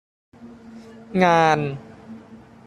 [1.21, 1.59] งาน